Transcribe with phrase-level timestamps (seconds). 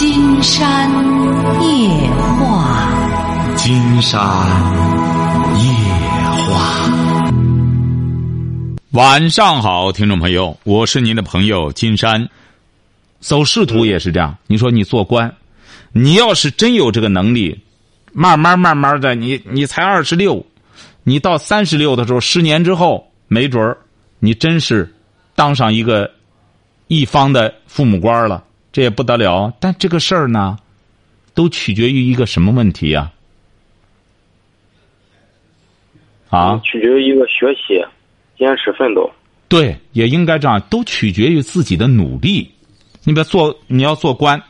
[0.00, 0.90] 金山
[1.60, 4.18] 夜话，金山
[5.58, 5.70] 夜
[6.48, 6.90] 话。
[8.92, 12.26] 晚上好，听众朋友，我是您的朋友金山。
[13.20, 15.30] 走仕途也是这样，你说你做官，
[15.92, 17.60] 你要是真有这个能力，
[18.14, 20.46] 慢慢慢慢的，你你才二十六，
[21.02, 23.76] 你到三十六的时候，十年之后，没准儿
[24.18, 24.90] 你真是
[25.34, 26.10] 当上一个
[26.86, 28.44] 一方的父母官了。
[28.72, 30.56] 这也不得了，但这个事儿呢，
[31.34, 33.10] 都取决于一个什么问题呀？
[36.28, 37.84] 啊，取决于一个学习、
[38.38, 39.10] 坚持奋斗。
[39.48, 42.48] 对，也应该这样，都取决于自己的努力。
[43.02, 44.40] 你别做，你要做官，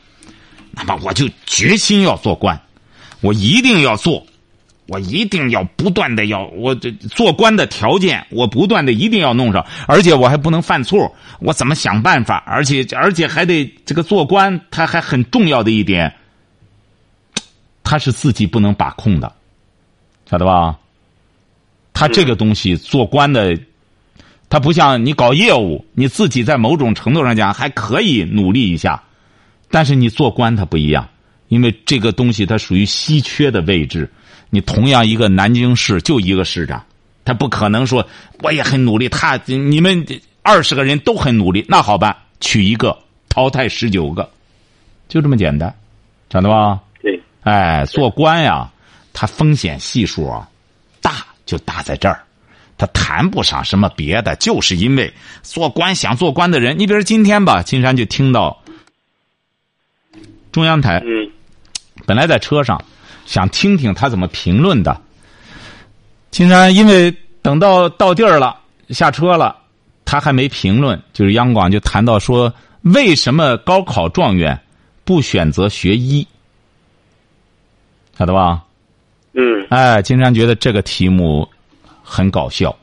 [0.71, 2.61] 那么我就决心要做官，
[3.21, 4.23] 我一定要做。
[4.91, 11.15] 我一定要不断的要我这做官的条件，我不断的一定要弄上，而且我还不能犯错。
[11.39, 12.43] 我怎么想办法？
[12.45, 16.13] 而且而且还得这个做官，他还很重要的一点，
[17.83, 19.31] 他是自己不能把控的，
[20.29, 20.77] 晓得吧？
[21.93, 23.57] 他这个东西做官的，
[24.49, 29.01] 他不像你搞业务，你自己在某种程度上讲还可以努力一下，
[29.69, 31.07] 但是你做官他不一样，
[31.47, 34.11] 因为这个东西它属于稀缺的位置。
[34.53, 36.83] 你同样一个南京市就一个市长，
[37.23, 38.05] 他不可能说
[38.43, 40.05] 我也很努力，他你们
[40.41, 42.97] 二十个人都很努力，那好办，取一个
[43.29, 44.29] 淘汰十九个，
[45.07, 45.73] 就这么简单，
[46.29, 46.81] 晓得吧？
[47.01, 48.69] 对，哎，做官呀，
[49.13, 50.49] 他风险系数啊
[51.01, 52.21] 大，就大在这儿，
[52.77, 55.13] 他谈不上什么别的，就是因为
[55.43, 58.61] 做官想做官的人，你比如今天吧，金山就听到
[60.51, 61.31] 中央台，嗯，
[62.05, 62.83] 本来在车上。
[63.31, 64.99] 想听听他怎么评论的。
[66.31, 67.09] 金山，因为
[67.41, 68.57] 等到到地儿了，
[68.89, 69.55] 下车了，
[70.03, 74.59] 他还没评论，就是央广就谈到说，为什么高考状元
[75.05, 76.27] 不选择学医？
[78.19, 78.63] 晓得吧？
[79.31, 79.65] 嗯。
[79.69, 81.47] 哎，金山觉得这个题目
[82.03, 82.77] 很搞笑。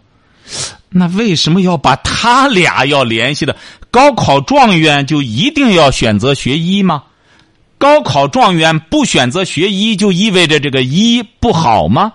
[0.88, 3.54] 那为什么要把他俩要联系的？
[3.90, 7.04] 高考状元就一定要选择学医吗？
[7.78, 12.12] 高考状元不选择学医，就意味着这个医不好吗？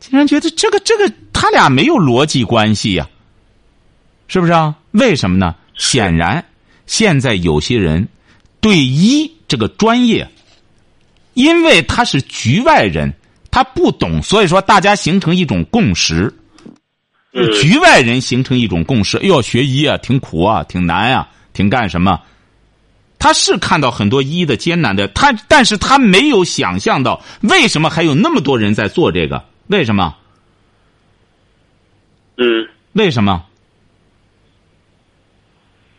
[0.00, 3.08] 竟然觉得这个这个他俩没有逻辑关系呀，
[4.28, 4.74] 是不是啊？
[4.92, 5.54] 为什么呢？
[5.76, 6.44] 显然，
[6.86, 8.08] 现在有些人
[8.60, 10.26] 对医这个专业，
[11.34, 13.12] 因为他是局外人，
[13.50, 16.34] 他不懂，所以说大家形成一种共识。
[17.60, 22.18] 局外人形成一种共识，哎呦，学医啊，挺苦啊，挺难啊，挺干什么？
[23.26, 29.42] 他是看到很多医的艰难的，他但是他没有想象到为什么还有那么多人在做这个？
[29.66, 30.14] 为什么？
[32.36, 33.44] 嗯，为什么？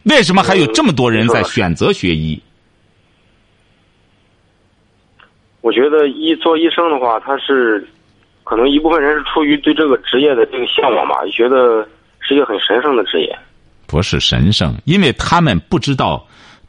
[0.04, 2.42] 为什么还有这么多人在选择学医？
[5.60, 7.86] 我觉得医做医生的话，他是
[8.46, 11.86] 可能一部分人是出于对这个职业的这个向往吧，觉得
[12.22, 13.38] 是一个很神圣的职业。
[13.86, 16.26] 不是神圣，因为他们不知道。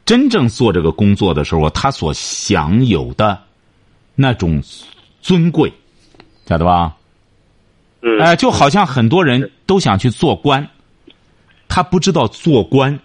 [0.09, 3.39] 真正做这个工作的时候，他所享有的
[4.15, 4.63] 那种
[5.21, 5.71] 尊贵，
[6.47, 6.97] 晓得吧？
[8.01, 8.19] 嗯。
[8.19, 10.67] 哎，就好像很多人都想去做官，
[11.69, 12.99] 他不知道做官，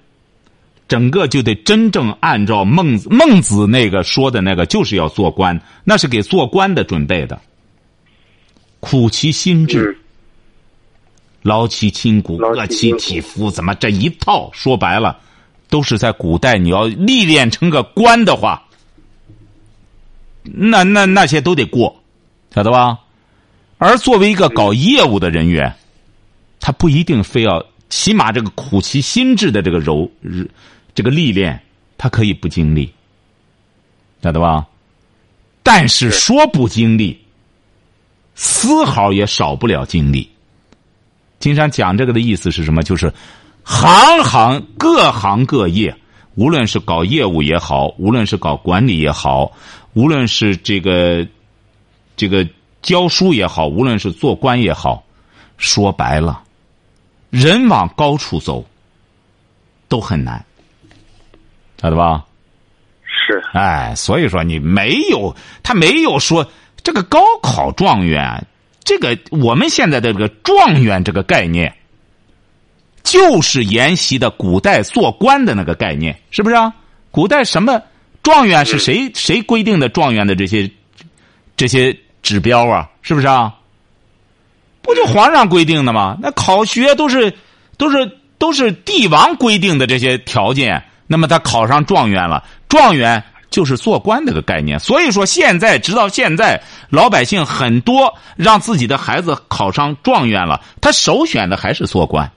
[0.88, 7.38] 整个就得真正按照孟子孟子那个说的那个，就是要做官，那是给做官的准备的。
[8.80, 10.00] 苦其心志，
[11.42, 15.19] 劳其筋骨，饿其体肤，怎么这一套说白了？
[15.73, 18.63] 都是在古代，你要历练成个官的话，
[20.44, 22.00] 那那那些都得过，
[22.53, 23.00] 晓得吧？
[23.79, 25.73] 而作为一个搞业务的人员，
[26.59, 30.07] 他不一定非要，起码这个苦其心志的这个柔，
[30.94, 31.59] 这个历练，
[31.97, 32.94] 他可以不经历，
[34.22, 34.67] 晓得吧？
[35.63, 37.19] 但是说不经历，
[38.35, 40.29] 丝毫也少不了经历。
[41.39, 42.83] 金山讲这个的意思是什么？
[42.83, 43.12] 就是。
[43.63, 45.96] 行行各行各业，
[46.35, 49.51] 无论是搞业务也好，无论是搞管理也好，
[49.94, 51.25] 无论是这个
[52.18, 52.48] 这个
[52.81, 55.04] 教书也好，无论是做官也好，
[55.57, 56.44] 说白了，
[57.30, 58.65] 人往高处走
[59.88, 60.44] 都很难，
[61.81, 62.25] 晓得吧？
[63.06, 63.42] 是。
[63.54, 66.51] 哎，所以说你没有他没有说
[66.81, 68.45] 这个高考状元，
[68.83, 71.74] 这个我们现在的这个状元这个概念。
[73.03, 76.73] 就是沿袭的古代做官的那个概念，是不是啊？
[77.11, 77.81] 古代什么
[78.23, 80.69] 状元是谁谁规定的状元的这些
[81.55, 82.89] 这些指标啊？
[83.01, 83.53] 是不是啊？
[84.81, 86.17] 不就皇上规定的吗？
[86.21, 87.33] 那考学都是
[87.77, 90.83] 都是都是帝王规定的这些条件。
[91.05, 94.79] 那么他考上状元了，状元就是做官这个概念。
[94.79, 96.59] 所以说，现在直到现在，
[96.89, 102.31] 老百姓很多让自己的孩子考上状元了，他首选的还是做官，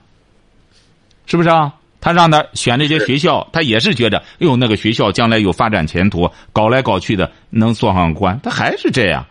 [1.27, 1.71] 是不是啊？
[2.01, 9.23] 他让他选这些学校，他也是觉得，哎呦，那个学校将来有发展前途，搞来搞去的能做上官，他还是这样。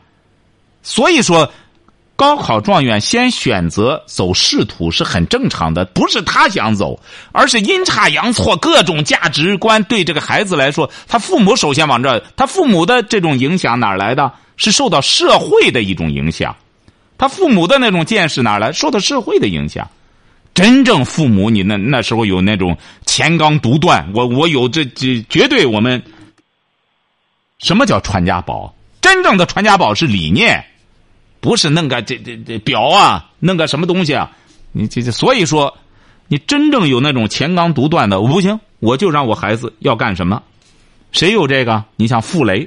[0.83, 1.51] 所以说。
[2.19, 6.99] 高考状元先选择走仕途是很正常的，不是他想走，
[7.31, 14.33] 而是阴差阳错，各种价值观对这个孩子来说，他父母首先往这，他父母的这种影响哪来的？
[14.57, 16.57] 是受到社会的一种影响，
[17.19, 18.73] 他父母的那种见识哪来？
[18.73, 19.87] 受到社会的影响。
[20.57, 22.75] 真正父母，你那那时候有那种
[23.05, 26.03] 钱纲独断，我我有这这绝对我们。
[27.59, 28.75] 什么叫传家宝？
[29.03, 30.65] 真正的传家宝是理念。
[31.41, 34.35] 不是弄个这这这表啊，弄个什么东西啊？
[34.73, 35.77] 你这这，所以说，
[36.27, 40.43] 你真正有那种钱纲独断的，我不行，我就让我孩子要干什么？
[41.13, 41.85] 谁有这个？
[41.97, 42.67] 你像傅雷，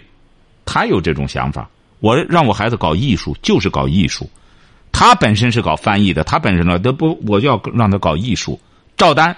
[0.63, 1.67] 他有这种想法。
[2.01, 4.29] 我让我孩子搞艺术，就是搞艺术。
[4.91, 8.59] 他本身是搞翻译的，他本身呢，他不，我就要让他搞艺术。
[8.97, 9.35] 赵丹，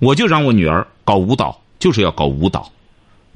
[0.00, 2.70] 我就让我女儿搞舞蹈，就是要搞舞蹈。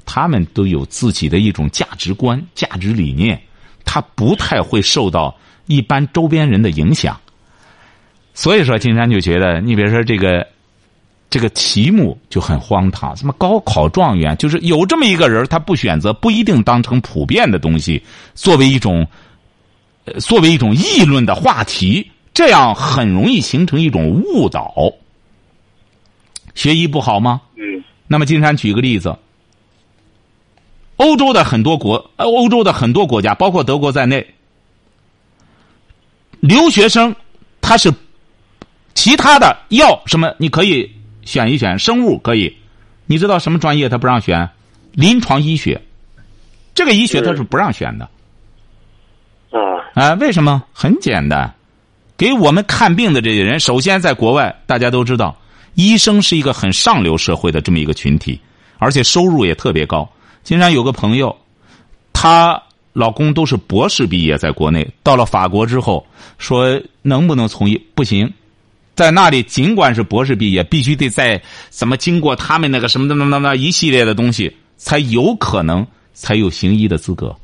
[0.05, 3.39] 他们都有自己的一种价值观、价值理念。
[3.85, 5.35] 他不太会受到
[5.65, 7.19] 一般周边人的影响，
[8.35, 10.45] 所以说金山就觉得，你比如说这个
[11.27, 18.03] 这个题目就很荒唐，什么高考状元，就是有这么一个人，他不选择，不一定当成普遍的东西，
[18.35, 19.07] 作为一种
[20.19, 24.73] 作为一种议论的话题，这样很容易形成一种误导。
[26.55, 27.41] 学医不好吗？
[27.55, 27.83] 嗯。
[28.07, 29.15] 那么金山举个例子。
[30.97, 34.33] 欧洲的很多国，欧洲的很多国家，包括德国在内，
[36.41, 37.15] 留学生
[37.61, 37.93] 他是
[38.93, 40.35] 其他的药什么？
[40.37, 40.91] 你可以
[41.23, 42.53] 选一选，生物可以。
[43.05, 44.49] 你知道什么专业他不让选？
[44.91, 45.81] 临床医学，
[46.75, 48.09] 这个医学他是不让选的。
[49.99, 50.13] 啊！
[50.13, 50.63] 为什么？
[50.71, 51.53] 很简单，
[52.15, 55.37] 给我们看病的这些人，首先在国外，大家都知道，
[55.73, 58.39] 医生是一个很上流社会的这么一个群体，
[58.77, 60.09] 而且收入也特别高。
[60.41, 61.35] 经常有个朋友，
[62.13, 62.63] 她
[62.93, 66.07] 老公都是博士毕业，在国内到了法国之后，
[66.37, 67.77] 说能不能从医？
[67.93, 68.31] 不行，
[68.95, 77.35] 在那里尽管是博士毕业，必须得在怎么经过他们那个什么的那那那一系列的东西，才有可能才有行医的资格，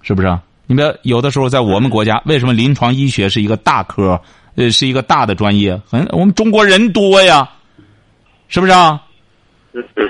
[0.00, 0.42] 是不是啊？
[0.66, 4.20] 你们有的时候在我们国家，为什么临床医学是一个大科？
[4.56, 7.46] 呃，是一个大的专业，很我们中国人多呀，
[8.48, 8.98] 是不是啊？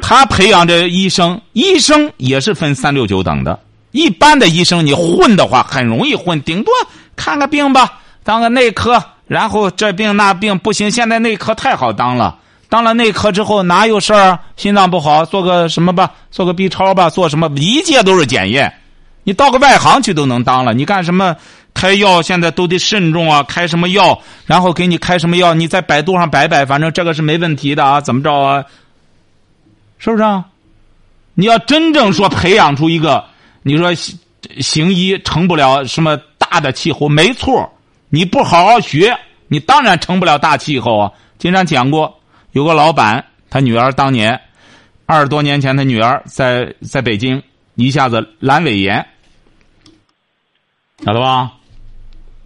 [0.00, 3.58] 他培养这医生，医生也是分三六九等的。
[3.90, 6.72] 一般的医生，你混的话很容易混，顶多
[7.16, 10.88] 看个病吧，当个内科，然后这病那病不行。
[10.88, 12.38] 现在内科太好当了，
[12.68, 14.38] 当了内科之后哪有事儿？
[14.54, 17.50] 心脏不好，做个什么吧，做个 B 超吧，做什么？
[17.56, 18.72] 一切都是检验。
[19.26, 20.72] 你到个外行去都能当了。
[20.72, 21.36] 你干什么？
[21.74, 28.64] 开药现在都得慎重啊，开什么药，然后给你开什么药，你在百度上摆摆，反正这个是没问题的啊，怎么着啊？
[29.98, 30.46] 是不是啊？
[31.34, 33.22] 你要真正说培养出一个，
[33.62, 33.92] 你说
[34.58, 37.70] 行医成不了什么大的气候，没错。
[38.08, 39.14] 你不好好学，
[39.48, 41.12] 你当然成不了大气候啊。
[41.36, 42.18] 经常讲过，
[42.52, 44.40] 有个老板，他女儿当年
[45.04, 47.42] 二十多年前，他女儿在在北京
[47.74, 49.06] 一下子阑尾炎，
[51.04, 51.52] 晓得吧？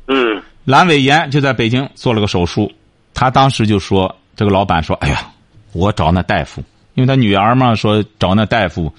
[0.07, 0.43] 嗯。
[0.67, 2.71] 阑尾炎就在北京做了个手术，
[3.15, 5.27] 他当时就说：“这个老板说，哎呀，
[5.73, 6.63] 我找那大夫。”
[6.95, 8.93] 因为他女儿嘛，说找那大夫，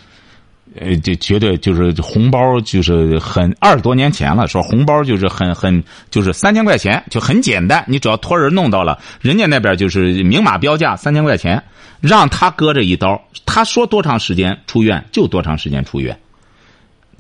[0.80, 4.48] 呃，这绝对就是红包，就是很二十多年前了。
[4.48, 11.62] 说红包就是很很就是三千块钱，就很简单，你只要托人弄到了，人家那边就是明码标价三千块钱，
[12.02, 16.18] 让他割这一刀，他说多长时间出院就多长时间出院。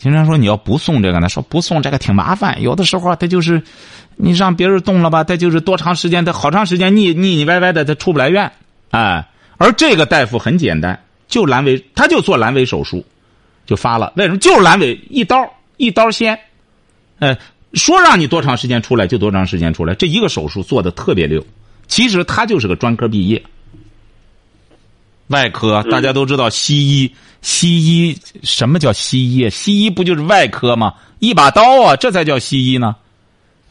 [0.01, 3.61] 经常说你要不送这个呢，说不送这个挺麻烦，有的时候他就是
[4.15, 8.51] 你让别人动了吧，他就是多长时间，他好长时间腻腻腻歪歪的，他出不来院，
[8.89, 9.27] 哎。
[9.57, 13.05] 而这个大夫很简单，就阑尾，他就做阑尾手术，
[13.63, 14.11] 就发了。
[14.15, 14.39] 为什么？
[14.39, 15.37] 就是阑尾一刀
[15.77, 16.35] 一刀先，
[17.19, 17.37] 呃，
[17.75, 19.93] 说让你多长时间出来就多长时间出来。
[19.93, 21.45] 这一个手术做的特别溜。
[21.85, 23.39] 其实他就是个专科毕业，
[25.31, 29.49] 外科大家都知道，西医西医什么叫西医？
[29.49, 30.93] 西医不就是外科吗？
[31.19, 32.95] 一把刀啊，这才叫西医呢。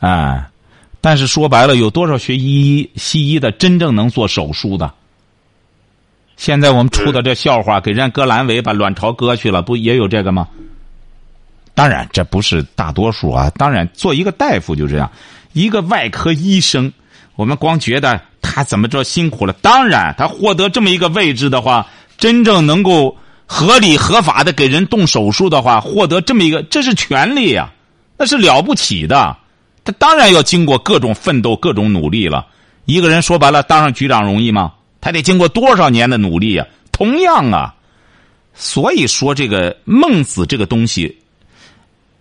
[0.00, 0.48] 哎，
[1.00, 4.92] 但是说白了，有多少学医西医的真正能做手术的？
[6.36, 10.48] 现在我们出的这笑话，给人割阑尾，把卵巢割去了，不也有这个吗？
[11.74, 13.50] 当然，这不是大多数啊。
[13.56, 15.10] 当然，做一个大夫就这样，
[15.52, 16.90] 一个外科医生，
[17.36, 18.20] 我们光觉得
[18.60, 19.54] 他怎么着辛苦了。
[19.62, 21.86] 当然，他获得这么一个位置的话，
[22.18, 27.72] 真正能够合理合法的给人动手术的话，获得这么一个，这是权利呀，
[28.18, 29.34] 那是了不起的。
[29.82, 32.48] 他当然要经过各种奋斗、各种努力了。
[32.84, 34.74] 一个人说白了，当上局长容易吗？
[35.00, 36.66] 他得经过多少年的努力呀？
[36.92, 37.74] 同样啊，
[38.52, 41.16] 所以说这个孟子这个东西，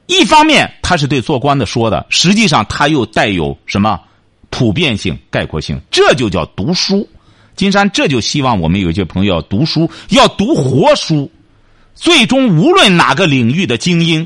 [0.05, 3.99] 一方面他是对做官的说的，实际上他又带有什么
[4.49, 7.07] 普遍性、概括性，这就叫读书。
[7.55, 11.29] 金山这就希望我们有些朋友要读书，要读活书，
[11.93, 14.25] 最终无论哪个领域的精英，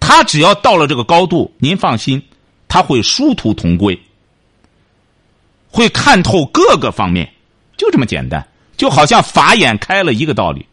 [0.00, 2.20] 他只要到了这个高度，您放心，
[2.66, 3.96] 他会殊途同归，
[5.70, 7.32] 会看透各个方面，
[7.76, 8.44] 就这么简单，
[8.76, 10.66] 就好像法眼开了一个道理，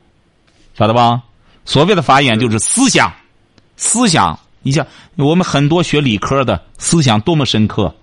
[0.76, 1.22] 晓得吧？
[1.64, 3.14] 所谓的法眼就是思想，
[3.78, 7.96] 思想，你像我们很多学理科的思想多么深刻。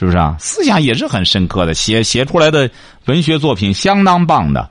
[0.00, 0.34] 是不是啊？
[0.40, 2.70] 思想也是很深刻的，写写出来的
[3.04, 4.70] 文学作品相当棒的，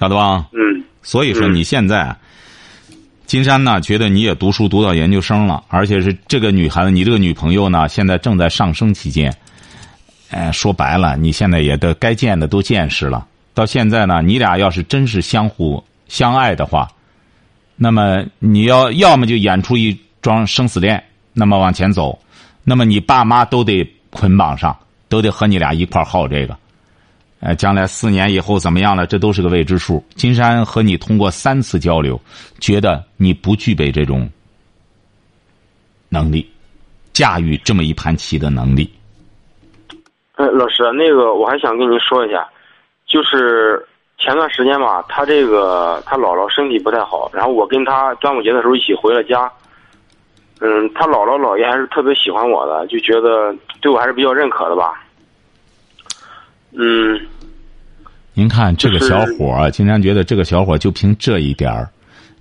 [0.00, 0.48] 晓得吧？
[0.50, 0.82] 嗯。
[1.04, 2.16] 所以说，你现在，
[3.24, 9.32] 金山呢，觉得你也读书读到研究生了，而且是这个女孩子，你这个女朋友呢，现在正在上升期间。
[10.30, 13.24] 哎，说白了，你现在也都该见的都见识了。
[13.54, 16.88] 到现在呢，你俩要是真是相互相爱的话，
[17.76, 21.00] 那么你要要么就演出一桩生死恋。
[21.32, 22.18] 那么往前走，
[22.64, 24.76] 那么你爸妈都得捆绑上，
[25.08, 26.56] 都得和你俩一块耗这个。
[27.40, 29.04] 呃，将来四年以后怎么样了？
[29.06, 30.04] 这都是个未知数。
[30.14, 32.20] 金山和你通过三次交流，
[32.60, 34.30] 觉得你不具备这种
[36.08, 36.48] 能力，
[37.12, 38.88] 驾驭这么一盘棋的能力。
[40.36, 42.48] 哎，老师，那个我还想跟您说一下，
[43.06, 43.84] 就是
[44.18, 49.50] 前段时间吧，他这个他姥姥身体不太好，然后我跟他端午节的时候一起回了家。
[50.64, 55.04] 嗯，他姥姥姥爷还是特别喜欢我的，就觉得对我还是比较认可的吧。
[56.70, 57.20] 嗯，
[58.32, 61.90] 您看这个小伙儿，经常觉得这个小伙就凭这一点儿，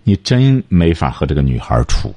[0.03, 2.13] 你真没法和这个女孩处。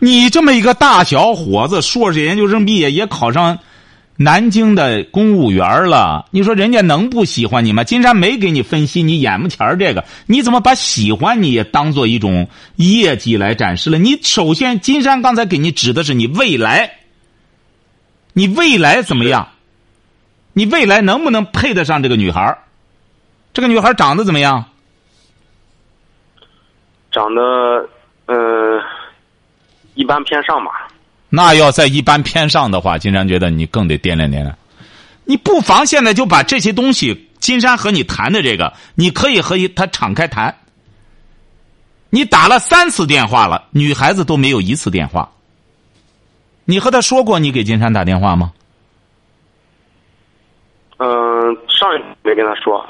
[0.00, 3.58] 你这么一个大小伙子，硕士研究生毕业，也考上。
[4.22, 7.84] 南京的公务员了，你说人家能不喜欢你吗？
[7.84, 13.98] 金山没给你分析你眼目前这个，你怎么把喜欢你也当做一种业绩来展示了？
[13.98, 16.98] 你首先，金山刚才给你指的是你未来，
[18.32, 19.48] 你未来怎么样？
[20.52, 22.58] 你未来能不能配得上这个女孩？
[23.54, 24.64] 这个女孩长得怎么样？
[27.10, 27.42] 长得，
[28.26, 28.80] 呃，
[29.94, 30.81] 一般偏上吧。
[31.34, 34.54] 那要在一般偏上的话，金山觉得你更得掂量掂量。
[35.24, 40.54] 你不妨现在就把这些东西，金山和你谈的这个，你可以和他敞开谈。
[42.10, 45.32] 你打了三次电话了，女孩子都没有一次电话。
[46.66, 48.52] 你和他说过你给金山打电话吗？
[50.98, 51.08] 嗯，
[51.66, 52.86] 上一次没跟他说。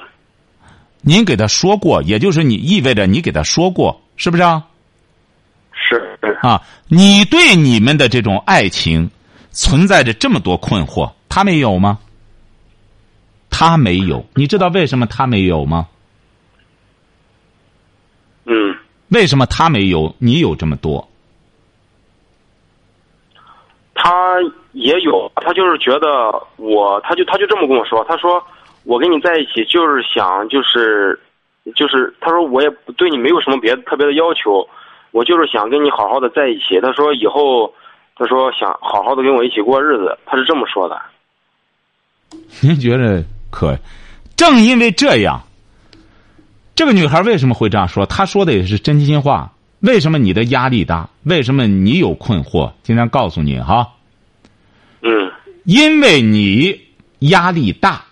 [1.00, 4.64] 您给他说过，也就是你意味着你给他说过，是不是啊？
[5.82, 9.10] 是啊，你对你们的这种爱情
[9.50, 11.98] 存在着这么多困惑，他没有吗？
[13.50, 15.88] 他没有，你知道为什么他没有吗？
[18.46, 18.74] 嗯。
[19.08, 20.14] 为什么他没有？
[20.18, 21.06] 你有这么多？
[23.94, 24.36] 他
[24.72, 26.08] 也有，他就是觉得
[26.56, 28.42] 我，他就他就这么跟我说，他说
[28.84, 31.20] 我跟你在一起就是想就是
[31.76, 34.66] 就是他说我也对你没有什么别的特别的要求。
[35.12, 36.80] 我就是想跟你好好的在一起。
[36.82, 37.72] 他说以后，
[38.16, 40.18] 他说想好好的跟我一起过日子。
[40.26, 41.00] 他是这么说的。
[42.60, 43.78] 您觉得可？
[44.34, 45.40] 正因为这样，
[46.74, 48.04] 这个女孩为什么会这样说？
[48.06, 49.52] 她说的也是真心话。
[49.80, 51.08] 为什么你的压力大？
[51.24, 52.72] 为什么你有困惑？
[52.82, 53.88] 今天告诉你哈。
[55.02, 55.30] 嗯。
[55.64, 56.80] 因为你
[57.18, 58.02] 压力大，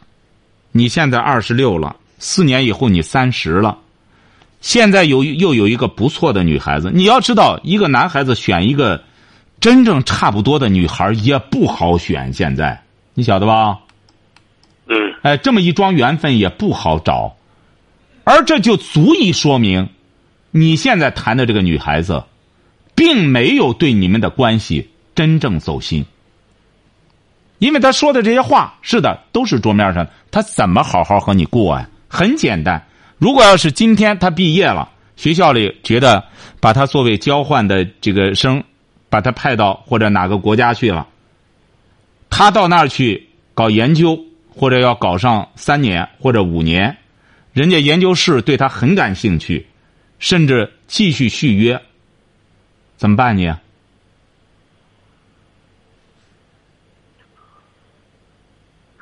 [0.71, 3.79] 你现在二十六了，四年以后你三十了。
[4.61, 9.03] 现在有又有一个不错的女孩子，你要知道，一个男孩子选一个
[9.59, 12.33] 真正差不多的女孩也不好选。
[12.33, 12.83] 现在
[13.15, 13.79] 你晓得吧？
[14.87, 14.97] 嗯。
[15.23, 17.37] 哎，这么一桩缘分也不好找，
[18.25, 19.89] 而这就足以说明，
[20.51, 22.23] 你现在谈的这个女孩子，
[22.95, 26.05] 并没有对你们的关系真正走心。
[27.59, 31.89] 因为他说的这些话，是的，都是桌面上，他怎么好好和你过呀？
[32.09, 32.87] 很简单。
[33.21, 36.25] 如果要是今天他毕业了，学校里觉得
[36.59, 38.65] 把他作为交换的这个生，
[39.11, 41.07] 把他派到或者哪个国家去了，
[42.31, 46.97] 他到那儿去搞研究，或者要搞上三年或者五年，
[47.53, 49.67] 人家研究室对他很感兴趣，
[50.19, 51.79] 甚至继续续约，
[52.97, 53.53] 怎么办你？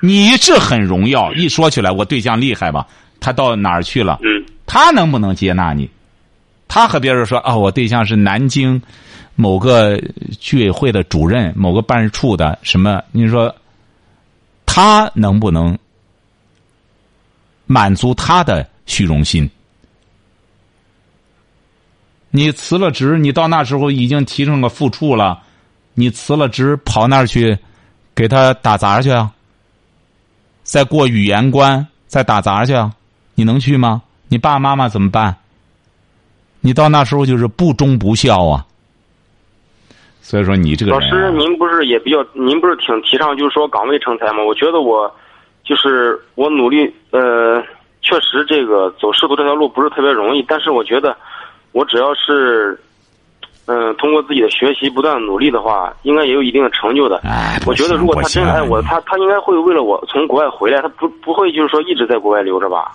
[0.01, 2.85] 你是很荣耀，一说起来我对象厉害吧？
[3.19, 4.19] 他到哪儿去了？
[4.23, 5.89] 嗯他能不能接纳你？
[6.67, 8.79] 他和别人说啊，我对象是南京
[9.33, 9.99] 某个
[10.39, 13.01] 居委会的主任，某个办事处的什么？
[13.11, 13.55] 你说
[14.67, 15.75] 他能不能
[17.65, 19.49] 满足他的虚荣心？
[22.29, 25.41] 你辞了职，你到那时候已经提升了副处了，
[25.95, 27.57] 你辞了职跑那儿去
[28.13, 29.33] 给他打杂去啊？
[30.61, 32.93] 再过语言关，再打杂去啊？
[33.39, 34.01] 你能去吗？
[34.27, 35.33] 你爸爸妈妈怎么办？
[36.59, 38.65] 你到那时候就是不忠不孝啊！
[40.21, 44.43] 所以说你这个老人、啊，师，您不是也比较，您不是挺提倡就是说岗位成才吗？
[44.43, 45.09] 我觉得我
[45.63, 47.63] 就是我努力，呃，
[48.01, 51.15] 确实这个走仕途这条路不是特别容易，但是我觉得
[51.71, 52.77] 我只要是，
[53.67, 57.21] 嗯、通过自己的学习不断努力的话，应该也有一定的成就的。
[57.23, 62.91] 哎，我觉得如果他真爱我，他他应该会为了我从国外回来，他不不会就是说一直在国外留着吧？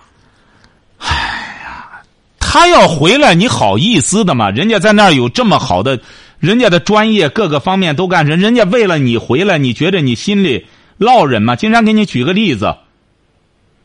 [2.39, 4.51] 他要回来，你好意思的吗？
[4.51, 5.99] 人家在那儿有这么好的，
[6.39, 10.65] 人家的专业各个方面都干成，人家为了你回来，你觉得你心里
[10.97, 11.57] 落忍吗？
[11.57, 12.77] 经常给你举个例子，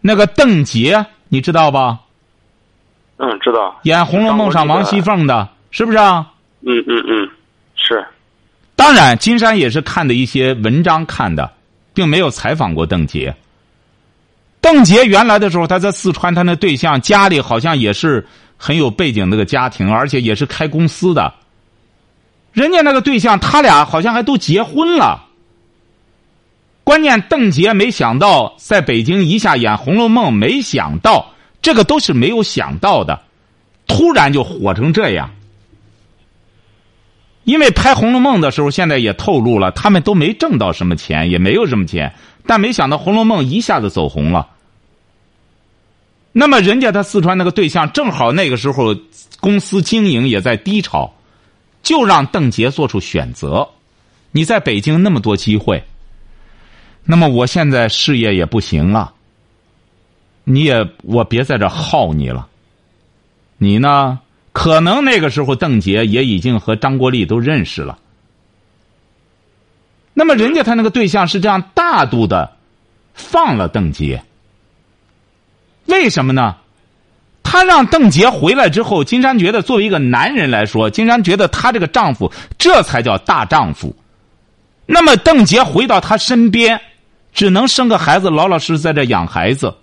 [0.02, 2.00] 那个邓婕，你知道吧？
[3.18, 3.80] 嗯，知道。
[3.84, 6.32] 演《红楼梦》上王熙凤的，是不是啊？
[6.62, 7.30] 嗯嗯嗯，
[7.76, 8.06] 是。
[8.76, 11.52] 当然，金山也是看的一些文章看的，
[11.94, 13.34] 并没有采访过邓婕。
[14.62, 21.34] 邓婕原来的时候，她在四川，她那对象家里好像也是很有背景那个家庭，而且也是开公司的。
[22.52, 25.26] 人家那个对象，他俩好像还都结婚了。
[26.84, 33.22] 关键邓婕没想到在北京一下演《红楼梦》，没想到这个都是没有想到的，
[33.86, 35.30] 突然就火成这样。
[37.44, 42.12] 因为拍《红楼梦》的时候，现在也透露了，他们都没挣到什么钱，也没有什么钱，
[42.46, 44.48] 但没想到《红楼梦》一下子走红了。
[46.32, 48.96] 那么，人家他四川那个对象，正好那个时候
[49.40, 51.14] 公司经营也在低潮，
[51.84, 53.68] 就让邓婕做出选择。
[54.32, 55.84] 你在北京那么多机会，
[57.04, 59.14] 那么我现在事业也不行了，
[60.44, 62.48] 你也我别在这耗你了。
[63.58, 64.20] 你呢？
[64.52, 67.98] 可能那个时候邓婕也已经和张国立都认识了。
[70.20, 72.52] 那么人家他那个对象是这样大度的
[73.14, 74.20] 放了邓婕，
[75.86, 76.58] 为什么呢？
[77.42, 83.96] 他让邓婕回来之后，金山觉得作为一个男人来说，金山觉得他这个丈夫这才叫大丈夫。
[84.86, 86.82] 那么邓婕回到他身边，
[87.32, 89.74] 只能生个孩子，老老实实在这养孩子。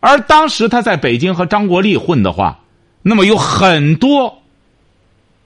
[0.00, 2.60] 而当时他在北京和张国立混的话，
[3.00, 4.42] 那么有很多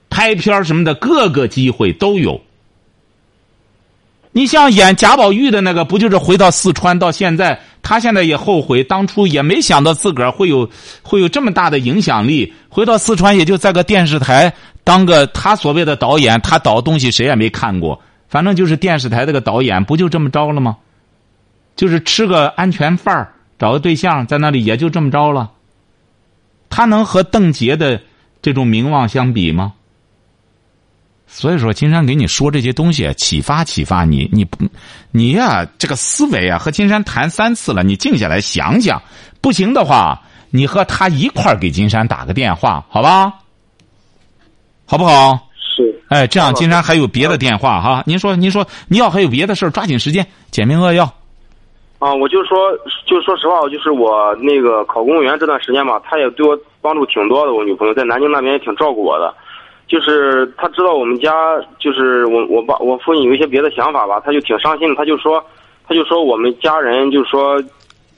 [0.09, 2.41] 拍片什么的，各个机会都有。
[4.33, 10.69] 你像演贾宝玉的那个，不就是回到四川到现在，他现在也后悔，当初也没想到自个儿会有
[11.01, 12.53] 会有这么大的影响力。
[12.69, 20.77] 回到四川，也就在个电视台当个他所谓的导演，他导东西谁也没看过，反正就是电视台这个导演，不就这么着了吗？
[21.75, 25.51] 就是吃个安全饭儿，找个对象在那里，也就这么着了。
[26.69, 27.99] 他能和邓婕的
[28.41, 29.73] 这种名望相比吗？
[31.33, 34.29] 所以说，金山给你说这些东西，启发启发你。
[34.33, 34.57] 你不，
[35.11, 39.01] 你呀、这个思维啊，和金山谈三次了，你静下来想想。
[39.39, 43.33] 不行的话，你和他一块儿给金山打个电话，好吧？
[44.85, 45.47] 好不好？
[45.55, 45.97] 是。
[46.09, 48.03] 哎，这样金山还有别的电话哈。
[48.05, 51.05] 您说，您说，你要还有别的事儿，抓紧时间，简明扼要。
[51.97, 52.57] 啊，我就说，
[53.07, 57.53] 就说实话，就是我那个考公务员这段时间吧，他也对我帮助挺多的。
[57.53, 59.33] 我女朋友在南京那边也挺照顾我的，
[59.91, 64.95] 就是他知道我们家就是我我爸我父亲有一些别的想法吧，他就挺伤心的。
[64.95, 65.43] 他就说，
[65.85, 67.61] 他就说我们家人就说，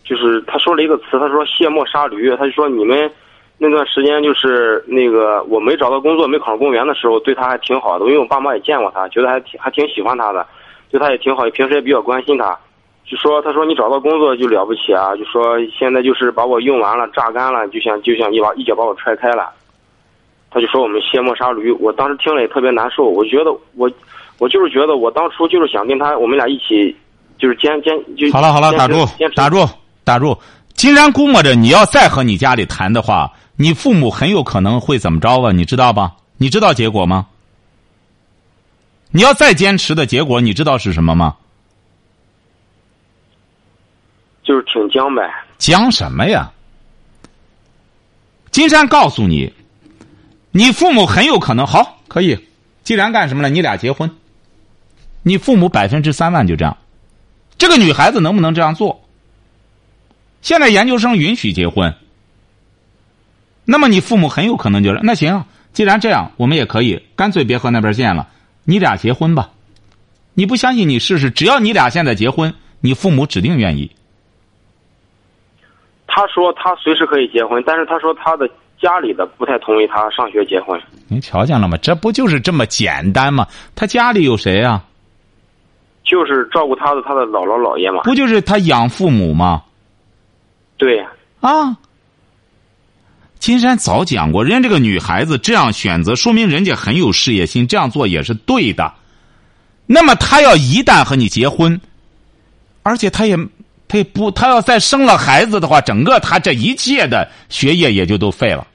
[0.04, 2.30] 就是他说了一个词，他说卸磨杀驴。
[2.38, 3.10] 他就说你们
[3.58, 10.46] 那段时间就是那个我没找到工作，没考上公务员的时候，对他还挺好的，因为我爸妈也见过他，觉得还挺还挺喜欢他的，
[10.92, 12.56] 对他也挺好，平时也比较关心他。
[13.04, 19.50] 就说他说你找到工作就了不起啊，就说现在就是把我用完了榨干了，就想就想一把一脚把我踹开了。
[20.54, 23.06] 他就说我们卸磨杀驴，我当时听了也特别难受。
[23.06, 23.90] 我觉得我
[24.38, 26.96] 我就是觉得我当初就是想跟他我们俩一起
[27.40, 29.68] 就是坚坚就好了好了，打住打住
[30.04, 30.38] 打住。
[30.76, 35.52] 金山估摸着你要再和你家里谈的话，你父母很有可能会怎么着啊？
[35.52, 36.14] 你知道吧？
[36.38, 37.28] 你知道结果吗？
[39.12, 41.36] 你要再坚持的结果，你知道是什么吗？
[44.44, 45.28] 就是挺僵呗。
[45.58, 46.52] 僵什么呀？
[48.52, 49.52] 金山告诉你，
[50.56, 52.38] 你父母很有可能好可以，
[52.84, 54.10] 既然干什么了，你俩结婚，
[55.24, 56.78] 你父母百分之三万就这样，
[57.58, 59.02] 这个女孩子能不能这样做？
[60.44, 61.96] 现在研究生允许结婚，
[63.66, 68.30] 那么你父母很有可能就是那行，既然这样，我们也可以干脆别和那边见了，
[68.64, 69.50] 你俩结婚吧。
[70.36, 73.90] 你不相信你试试，只要你俩现在结婚，你父母指定愿意。
[76.06, 78.48] 他说他随时可以结婚，但是他说他的
[78.84, 80.78] 家里的不太同意他上学结婚。
[81.08, 81.78] 您瞧见了吗？
[81.78, 83.48] 这不就是这么简单吗？
[83.76, 84.84] 他家里有谁啊？
[86.04, 88.02] 就是照顾他的他的姥姥姥爷嘛。
[88.04, 89.64] 不就是他养父母吗？
[90.76, 91.10] 对呀。
[91.40, 91.78] 啊。
[93.40, 98.94] 金山早讲过，人家这个女孩子这样选择，说明人家很有事业心，这样做也是对的。
[99.86, 101.80] 那么他要一旦和你结婚，
[102.84, 103.38] 而且他也
[103.88, 108.66] 他也不他要再生了孩子的话，整个他这一切的学业也就都废了。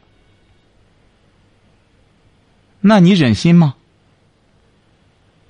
[2.88, 3.74] 那你忍心吗？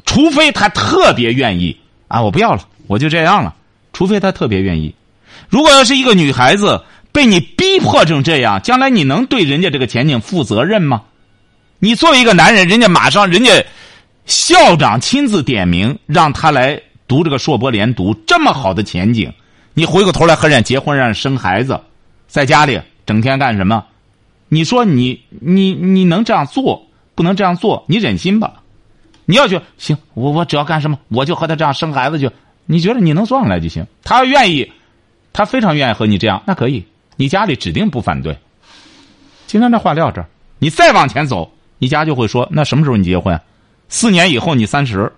[0.05, 1.77] 除非他特别愿意
[2.09, 3.55] 啊，我不要了，我就这样了。
[3.93, 4.95] 除非他特别愿意。
[5.49, 11.03] 如果要是一个女孩子被你逼迫成这样，将来你能对人家这个前景负责任吗？
[11.79, 13.65] 你作为一个男人，人家马上人家。
[14.27, 19.33] 校长亲自点名让他来读这个硕博连读，这么好的前景，
[19.73, 21.81] 你回过头来和人家结婚，让人生孩子，
[22.27, 23.87] 在家里整天干什么？
[24.51, 26.88] 你说你你你能这样做？
[27.19, 28.63] 不能这样做，你忍心吧？
[29.25, 32.31] 你要去行，我我只要干什么，我就和他这样生孩子去。
[32.65, 33.85] 你觉得你能做上来就行？
[34.05, 34.71] 他要愿意，
[35.33, 38.39] 他非常愿意和你这样，那可以，你家里指定不反对。
[39.49, 40.29] 今天这话撂这儿，
[40.61, 43.41] 你再往前走，你家就会说，那什么时候你结婚？
[43.89, 45.13] 四年以后你三十，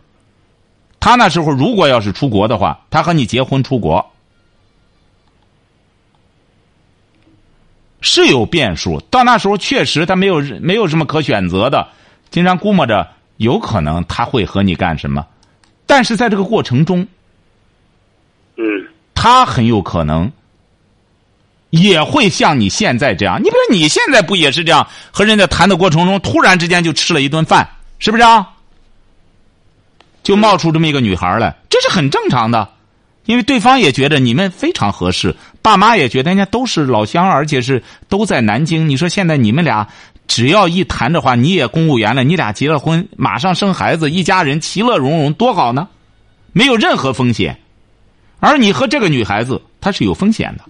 [1.00, 4.10] 他那时候如果要是出国的话，他和你结婚出国
[8.00, 9.00] 是有变数。
[9.10, 11.88] 到那时候确实他没有没有什么可选择的，
[12.30, 15.26] 经常估摸着有可能他会和你干什么，
[15.86, 17.06] 但是在这个过程中，
[18.56, 18.64] 嗯，
[19.14, 20.30] 他很有可能
[21.70, 23.38] 也会像你现在这样。
[23.38, 28.48] 你比如你现在不也是这样和人家谈的过程中，突然之间就吃了一顿饭，是不是啊？
[30.22, 32.68] 就冒出这么一个女孩来，这是很正常的，
[33.24, 38.88] 因为对方也觉得你们非常合适，爸妈也觉得人家都是老乡，而且是都在南京。
[38.88, 39.88] 你说现在你们俩
[40.26, 45.88] 只要一谈的话，你也公务员了，你俩结了婚，马上生孩子，一家人其乐融融，多好呢，
[46.52, 47.58] 没有任何风险。
[48.38, 50.64] 而你和这个女孩子，她是有风险的。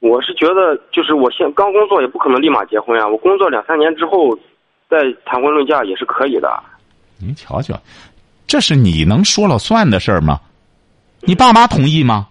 [0.00, 3.06] 我是觉得，就是我现刚工作，也不可能立马结婚啊。
[3.08, 4.38] 我工作两三年之后。
[4.88, 6.48] 再谈婚论嫁也是可以的。
[7.18, 7.76] 您瞧瞧，
[8.46, 10.40] 这是你能说了算的事儿吗？
[11.26, 12.28] 你爸妈同意吗？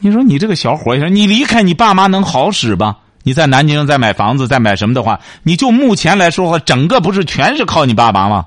[0.00, 2.98] 你说你这个小伙子，你离开你爸妈能好使吧？
[3.22, 8.46] 你在南京再买房子再买什么的话，你就目前来说话，整个不是全是靠你爸妈吗？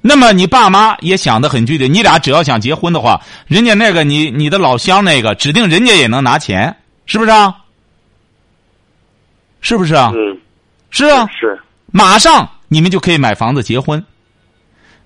[0.00, 7.56] 那么你爸妈也想的很具体，你俩只要想结婚的话，人家那个你你的老乡那个，指定人家也能拿钱，是不是啊？
[9.60, 10.12] 是不是啊？
[10.14, 10.38] 嗯，
[10.90, 11.58] 是啊，是。
[11.90, 14.04] 马上你们就可以买房子结婚。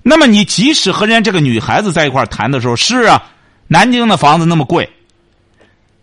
[0.02, 3.22] 那么你即使和人家这个女孩子在一块谈的时候，是啊，
[3.68, 4.88] 南京的房子那么贵。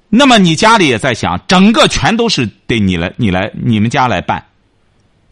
[0.10, 4.44] 那么你家里也在想，整个全都是得你来，你来，你们家来办。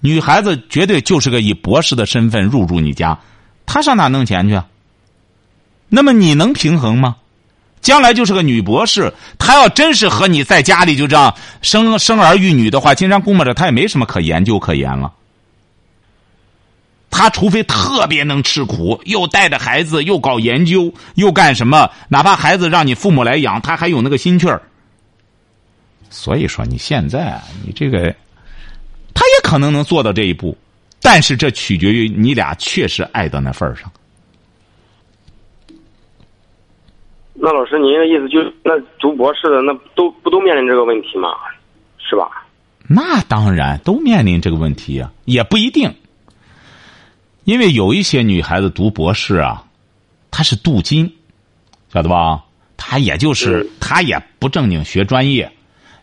[0.02, 3.18] 女孩子绝对就是个以博士的身份入住你家，
[3.66, 4.66] 她上哪弄钱去啊？
[5.88, 7.16] 那么你能平衡吗？
[7.82, 15.14] 将来就是个女博士，她要真是和你在家里就这样生生儿育女的话，金山估摸着她也没什么可研究可言了。
[17.18, 21.90] 她除非特别能吃苦，又带着孩子，又搞研究，又干什么？
[22.10, 24.62] 哪怕孩子让你父母来养，他还有那个心气儿。
[26.10, 28.14] 所以说，你现在你这个，
[29.14, 30.58] 他也可能能做到这一步，
[31.02, 33.90] 但是这取决于你俩确实爱到那份儿上。
[37.34, 41.30] 那老师，您的意思就是那读博士的那都不都面临这个问题吗？
[41.98, 42.46] 是吧？
[42.90, 45.90] 那当然都面临这个问题啊，也不一定。
[47.46, 49.64] 因为有一些女孩子读博士啊，
[50.30, 51.14] 她是镀金，
[51.94, 52.44] 晓得吧？
[52.76, 55.50] 她也就是她也不正经学专业。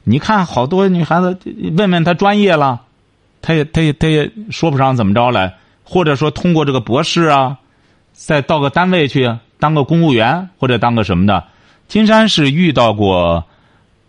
[0.04, 1.38] 你看好多女孩子
[1.76, 2.80] 问问她专业了，
[3.42, 7.58] 她也她也她也说不上怎么着来，或者说通过这个博士啊，
[8.12, 9.36] 再到个单位去。
[9.58, 11.44] 当个公务员或者当个什么的，
[11.86, 13.44] 金山是遇到过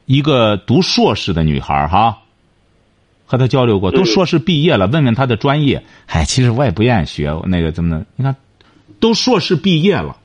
[0.08, 2.18] 一个读硕士的女孩哈，
[3.26, 5.84] 和他交流过，都硕士毕业了，问问他的专业。
[6.08, 8.36] 哎，其实我也不愿意学那个怎么的，你看，
[9.00, 10.16] 都硕士毕业了，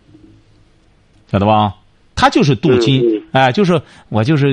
[1.31, 1.75] 晓得吧？
[2.15, 4.53] 他就是镀金，哎，就是我就是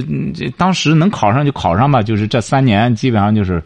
[0.55, 3.62] 当时能考上就考上吧，就是这三年基本上就是，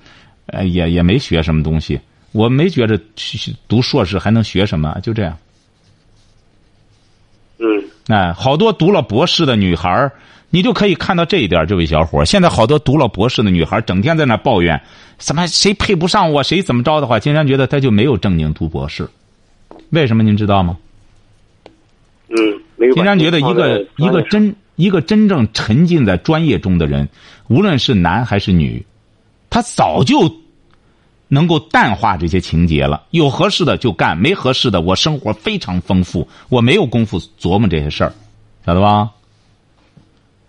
[0.45, 1.99] 呃，也也没学什么东西，
[2.31, 5.37] 我没觉着去读硕士还能学什么，就这样。
[7.57, 7.67] 嗯
[8.07, 10.11] 哎，好多读了博士的女孩儿
[10.51, 14.81] 你就可以看到这一点，这位小伙儿现在好多读了博士的女孩儿整天在那抱怨，
[15.19, 19.07] 什么谁配不上我，谁怎么着的话，金山觉得他就没有正经读博士。
[19.91, 20.77] 为什么您知道吗？
[22.29, 22.35] 嗯，
[22.77, 27.07] 没有把金山觉得一个一个真一个真正沉浸在专业中的人，
[27.47, 28.83] 无论是男还是女，
[29.49, 30.31] 他早就
[31.27, 33.03] 能够淡化这些情节了。
[33.11, 38.13] 有合适的就干，没合适的我生活非常丰富，我没有功夫琢磨这些事儿，
[38.65, 39.11] 晓得吧？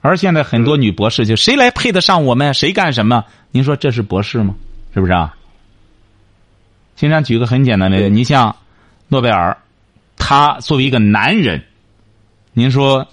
[0.00, 2.54] 而现在很多女博士就谁来配得上我们？
[2.54, 3.24] 谁干什么？
[3.50, 4.54] 您说这是博士吗？
[4.94, 5.36] 是不是啊？
[6.96, 8.54] 金山举个很简单的，你像
[9.08, 9.56] 诺贝尔，
[10.16, 11.62] 他作为一个男人，
[12.52, 13.06] 您说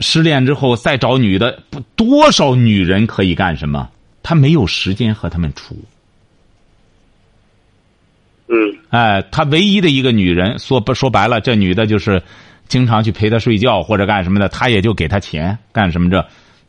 [0.00, 3.88] 失恋之后再找女的，不多少女人可以干什么？
[4.22, 5.76] 他没有时间和他们处。
[8.48, 8.56] 嗯
[8.90, 12.22] 哎，他唯一的一个女人，说不说白了，这女的就是
[12.68, 16.24] 经常去陪他睡觉或者干什么的，他也就给他钱干什么这。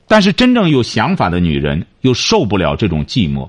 [0.08, 3.48] 但是真正有想法的女人，又受不了这种寂寞，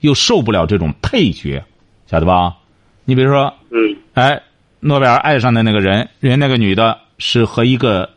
[0.00, 1.62] 又受不了这种配角，
[2.06, 2.56] 晓得吧？
[3.04, 4.42] 你比如说，嗯哎，
[4.80, 8.10] 诺贝尔爱上的那个人，人那个女的是和一个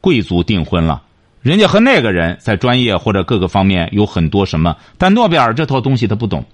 [0.00, 1.02] 贵族订婚了，
[1.40, 6.44] 人家和那个人在专业或者各个方面有很多什么，但诺贝尔这套东西他不懂。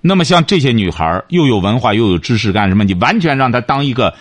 [0.00, 2.84] 那么像这些女孩儿又有文化又有知识干什么？
[2.84, 4.14] 你完全让她当一个，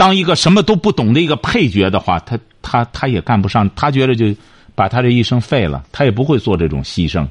[0.00, 3.68] 当一个什么都不懂的一个配角的话，他他他也干不上。
[3.76, 4.34] 他觉得就
[4.74, 7.28] 把他这一生废了，他也不会做这种牺牲。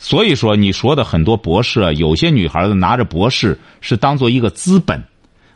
[0.00, 5.00] 所以说，你说的很多博士啊，有些女孩子拿着博士是当做一个资本，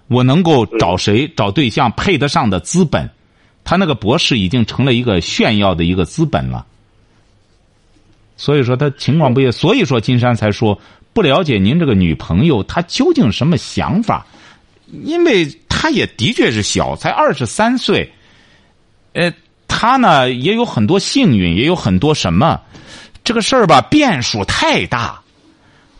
[0.07, 3.11] 我能够找谁找对象配得上的资本，
[3.65, 6.65] 她那个博士已经成了一个炫耀的一个资本了。
[8.37, 10.81] 所以说他情况不一，所以说金山才说
[11.13, 14.25] 不了解您这个女朋友她究竟什么想法，
[15.05, 15.49] 因为
[15.83, 18.09] 他也的确是小，才二十三岁，
[19.15, 19.33] 呃，
[19.67, 22.61] 他呢也有很多幸运，也有很多什么，
[23.25, 25.21] 这个事儿吧变数太大，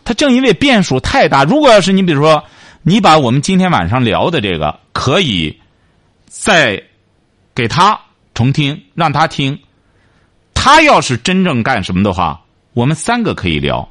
[0.05, 2.41] 他正因为变数太大，如果要是你比如说
[2.81, 5.59] 你把我们今天晚上聊的这个可以
[6.27, 6.81] 再
[7.53, 7.99] 给他
[8.33, 9.59] 重听，让他听。
[10.53, 12.41] 他要是真正干什么的话，
[12.71, 13.85] 我们三个可以聊。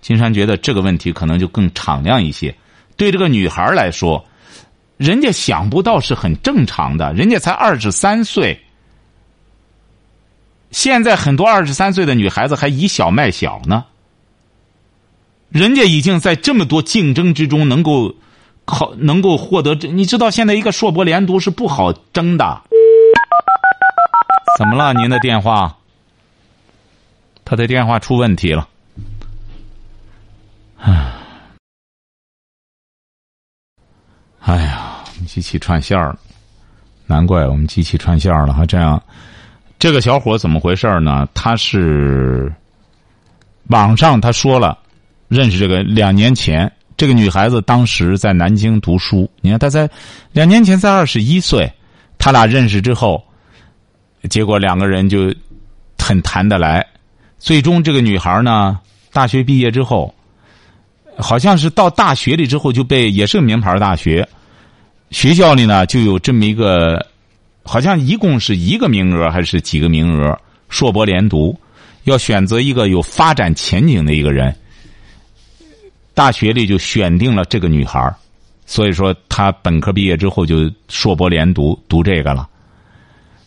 [0.00, 2.52] 金山觉得这个问题可能就更敞亮一些。
[2.96, 4.26] 对这个女孩来说，
[4.96, 8.60] 人家想不到是很正常的，人家才二十三岁。
[10.70, 13.84] 现在很多二十三岁的女孩子还以小卖小呢，
[15.48, 18.14] 人家已经在这么多竞争之中能够
[18.64, 19.74] 考，能够获得。
[19.74, 22.62] 你知道现在一个硕博连读是不好争的。
[24.58, 24.92] 怎么了？
[24.94, 25.76] 您的电话？
[27.44, 28.68] 他的电话出问题了。
[30.78, 31.12] 唉，
[34.40, 34.83] 哎呀，
[35.34, 36.16] 机器串线了，
[37.06, 38.64] 难怪我们机器串线了哈。
[38.64, 39.02] 这样，
[39.80, 41.28] 这个小伙怎么回事呢？
[41.34, 42.52] 他是
[43.66, 44.78] 网上他说了，
[45.26, 49.28] 认识这个两年前，这个女孩子当时在南京读书。
[49.40, 49.90] 你看，她在
[50.30, 51.68] 两年前才二十一岁，
[52.16, 53.20] 他俩认识之后，
[54.30, 55.34] 结果两个人就
[55.98, 56.86] 很谈得来。
[57.40, 58.78] 最终，这个女孩呢，
[59.12, 60.14] 大学毕业之后，
[61.18, 64.26] 好像是到大学里之后就被也是个名牌大学，
[65.14, 67.06] 学校里呢就有这么一个，
[67.62, 70.36] 好像一共是一个名额还是几个名额，
[70.68, 71.56] 硕博连读，
[72.02, 74.52] 要选择一个有发展前景的一个人。
[76.14, 78.12] 大学里就选定了这个女孩，
[78.66, 82.48] 所以说她本科毕业之后就硕博连读读这个了。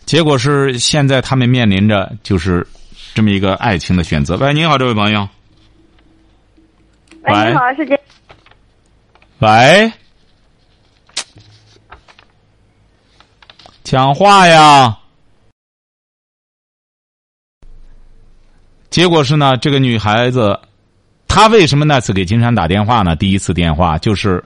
[0.05, 2.65] 结果是现在他们面临着就是。
[3.13, 4.37] 这么一个爱情的选择。
[4.37, 5.27] 喂，你好，这位朋友。
[7.23, 7.99] 喂，你好，是这。
[9.39, 9.91] 喂，
[13.89, 14.97] 讲话呀！
[18.89, 20.59] 结果是呢，这个女孩子，
[21.25, 23.15] 她为什么那次给金山打电话呢？
[23.15, 24.43] 第一次电话就是，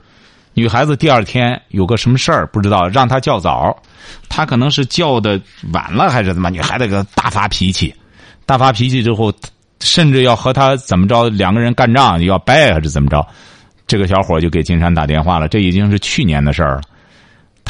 [0.53, 3.75] 女孩子第二天有个什么事儿不知道，让她叫早，
[4.29, 5.41] 她可能是叫的
[5.73, 6.51] 晚了还是怎么？
[6.51, 7.91] 女孩子个大发脾气。
[8.45, 9.33] 大发脾气之后，
[9.79, 13.25] 甚至要和他怎么着，两个人干仗，要掰还是怎么着？
[13.87, 16.81] 这个小伙就给金山打电话了，这已经是去年的事儿了。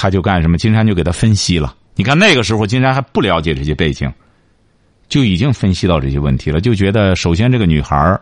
[0.01, 0.57] 他就干什么？
[0.57, 1.75] 金山就给他分析了。
[1.93, 4.11] 你看那个时候，金山还不了解这些背景，
[5.07, 6.59] 就已经分析到这些问题了。
[6.59, 8.19] 就觉得，首先这个女孩儿，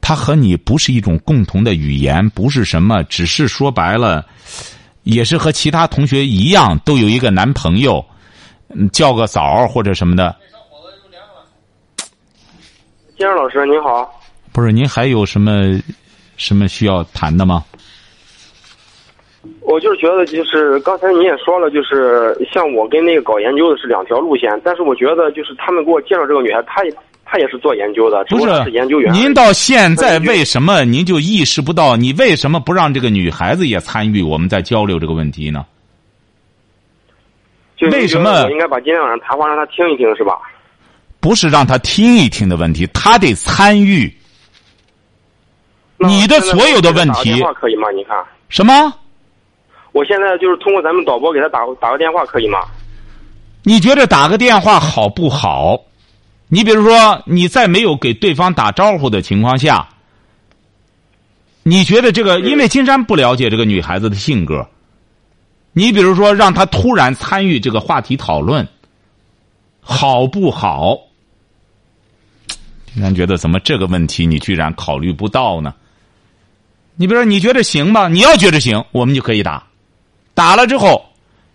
[0.00, 4.26] 她和你不是一种共同的语言，不是什么，只是说白了，
[5.04, 8.04] 也是和其他同学一样，都有一个男朋友，
[8.92, 10.34] 叫个早或者什么的。
[13.16, 14.12] 金山老师您好，
[14.50, 15.80] 不是，您还有什么
[16.36, 17.64] 什么需要谈的吗？
[19.60, 29.12] 我就是觉得，就是刚才你也说了，就是像我跟那个搞研究的是两条路线，但是我觉得就是他们给我介绍这个女孩，她也她也是做研究的，只不是研究员。
[29.12, 31.96] 您到现在为什么您就意识不到？
[31.96, 35.64] 你为什么不让这个女孩子也参与我们在交流这个问题呢？
[37.76, 40.38] 就为什么我应该把今天晚上谈话让她听一听，是吧？
[41.20, 44.12] 不是让她听一听的问题，她得参与。
[45.96, 47.90] 你的所有的问打个电题话可以吗？
[47.92, 48.16] 你看，
[48.48, 48.92] 什么？
[49.94, 52.58] 我现在就是通过咱们导播给她打打个电话可以吗？
[53.62, 55.80] 你觉得打个电话好不好？
[56.48, 59.88] 你比如说，你在没有给对方打招呼的情况下，
[61.62, 64.68] 你觉得这个，因为金山不了解这个女孩子的性格，
[65.72, 68.66] 你比如说让她突然参与这个话题讨论，
[69.80, 70.98] 好不好？
[72.92, 75.72] 金山觉得怎么这个问题你居然考虑不到呢？
[76.96, 78.08] 你比如说，你觉得行吧？
[78.08, 79.64] 你要觉得行，我们就可以打。
[80.34, 81.06] 打了之后，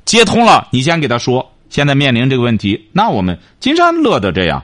[0.05, 4.63] 接通了，你先给他说，现在面临这个问题，那我们金山乐得这样。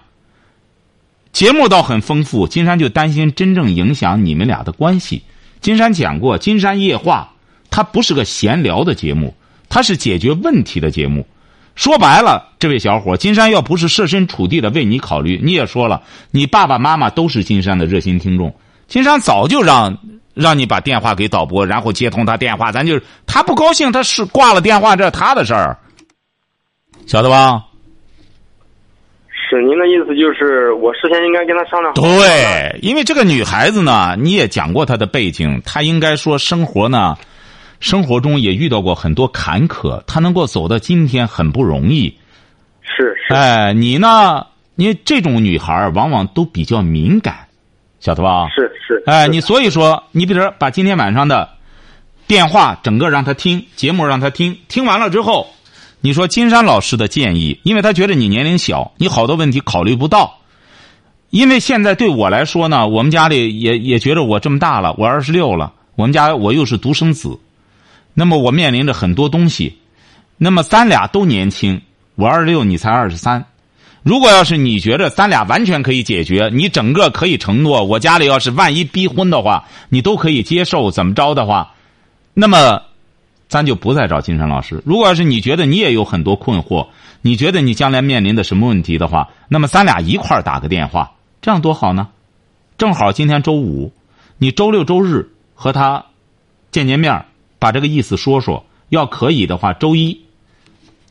[1.33, 5.21] 节目倒很丰富，金山就担心真正影响你们俩的关系。
[5.59, 7.33] 金山讲过，《金山夜话》
[7.69, 9.35] 它不是个闲聊的节目，
[9.67, 11.27] 它是解决问题的节目。
[11.75, 16.01] 说白了，这位小伙，金山要不是设身处地的为你考虑，你也说了，
[16.31, 18.55] 你爸爸妈妈都是金山的热心听众，
[18.87, 19.97] 金山早就让
[20.35, 25.75] 让你把电话给导播，然后接通他电话，咱就是他不高兴，他是挂了电话，这是他的事儿，
[27.07, 27.63] 晓得吧？
[29.49, 32.01] 是您的意思就是我事先应该跟他商量好。
[32.01, 37.15] 对，因为这个女孩子呢，你也讲过她的背景，她应该说生活呢，
[37.79, 42.17] 生活中也遇到过很多坎坷，她能够走到今天很不容易。
[42.81, 43.33] 是是。
[43.33, 44.45] 哎，你呢？
[44.77, 47.47] 你这种女孩儿往往都比较敏感，
[47.99, 48.47] 晓得吧？
[48.49, 49.03] 是是。
[49.05, 51.49] 哎，你所以说，你比如说把今天晚上的
[52.27, 55.47] 电话整个让他听，节目让他听，听完了之后，
[56.01, 60.39] 你说金山老师的建议，因为他觉得你年龄小，你好多问题考虑不到。
[61.31, 67.37] 因为现在对我来说呢，我们家里也也觉得我这么大了，我二十六了，我们家我又是独生子，
[68.13, 69.77] 那么我面临着很多东西，
[70.37, 71.81] 那么咱俩都年轻，
[72.15, 73.43] 我二十六，你才二十三。
[74.05, 81.73] 如果要是你觉得咱俩完全可以解决，你整个可以承诺，我家里要是万一逼婚的话，你都可以接受，怎么着的话，
[82.35, 82.83] 那么
[83.47, 84.79] 咱就不再找金山老师。
[84.85, 86.85] 如果要是你觉得你也有很多困惑，
[87.23, 92.09] 你觉得你将来面临的什么问题的话，那么咱俩一块儿打个电话，这样多好呢？
[92.77, 93.91] 正好今天周五，
[94.37, 96.05] 你周六周日和他
[96.69, 97.25] 见见面，
[97.57, 98.63] 把这个意思说说。
[98.89, 100.21] 要可以的话，周一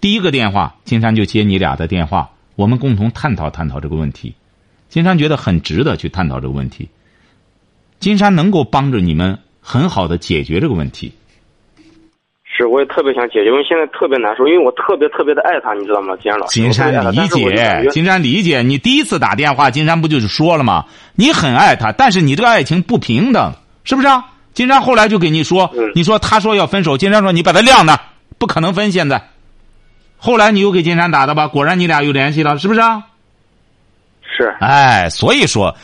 [0.01, 4.35] 第一个电话，金山就接你俩的电话，我们共同探讨探讨这个问题。
[4.89, 6.89] 金山觉得很值得去探讨这个问题。
[7.99, 11.13] 金山能够帮着你们很好的解决这个问题。
[12.45, 16.61] 是，我也特别想解决，因为现在特别难受，因为我特别特别的爱他，你知道吗，金山老师？
[16.61, 18.63] 金山理解，金山理解。
[18.63, 20.85] 你第一次打电话，金山不就是说了吗？
[21.17, 24.25] 你很爱他，但是你这个爱情不平等，是不是啊？
[24.53, 28.01] 金山后来就给你说，嗯你说他说要分手，金山说你把他晾那，
[28.39, 28.93] 不可能分。
[28.93, 29.31] 现在，
[30.25, 31.49] 后来你又给金山打的吧？
[31.49, 33.09] 果然你俩又联系了，是不是啊？
[34.23, 35.77] 是哎，所以说，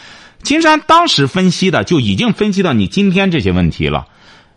[0.42, 4.08] 金山当时分析的就已经分析到你今天这些问题了。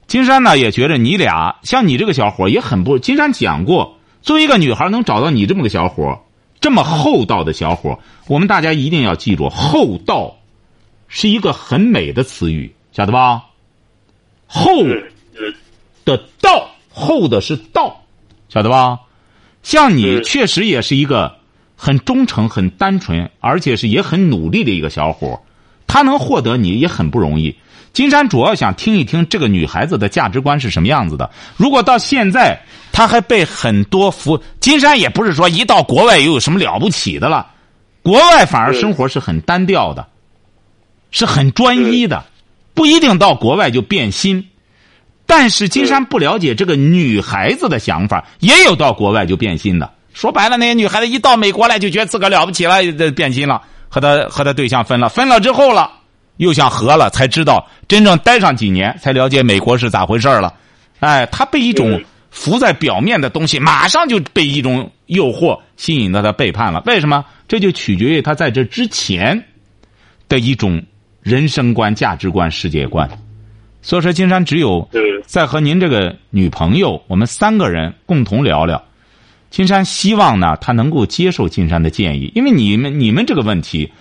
[0.08, 2.98] 金山呢也觉得你俩像你这个小伙也很不。
[2.98, 6.17] 金山讲过，作为一个女孩能找到你这么个小伙，
[6.62, 10.38] 这么厚道的小伙，我们大家一定要记住，厚道
[11.10, 13.43] 是一个很美的词语，晓得吧？
[14.48, 14.62] 厚
[16.06, 18.02] 的道，厚的是道，
[18.48, 18.98] 晓得吧？
[19.63, 21.38] 像你嗯确实也是一个
[21.76, 25.39] 很忠诚、很单纯，而且是也很努力的一个小伙儿
[25.88, 27.56] 他能获得你也很不容易。
[27.91, 31.30] 金山主要想听一听这个女孩子的价值观是什么样子的。
[31.56, 32.60] 如果到现在
[32.91, 37.45] 她还被很多服，金山也不是说一到国外又有什么了不起的了，
[38.02, 40.08] 国外反而生活是很单调的，
[41.11, 42.26] 是很专一的，
[42.74, 44.47] 不一定到国外就变心。
[45.36, 49.92] 但是金山不了解这个女孩子的想法，也有到国外就变心的。
[50.14, 53.60] 说白了，那些女孩子一到美国来就觉得自个儿了不起了，就变心了，
[53.90, 55.90] 和他和他对象分了，分了之后了，
[56.38, 60.54] 又想和了，才知道真正待上几年，才了解美国是咋回事了。
[61.00, 66.84] 哎，他被一种嗯浮在表面的东西，马上就被一种诱惑吸引到他背叛了。
[66.86, 67.26] 为什么？
[67.48, 69.44] 这就取决于他在这之前
[70.30, 70.80] 的一种
[71.24, 73.10] 人生观、价值观、世界观。
[73.84, 78.82] 所以说，金山只有嗯在和您这个女朋友，我们三个人共同聊聊。
[79.52, 83.92] 金山希望呢，她能够接受金山的建议，因为你们你们这个问题，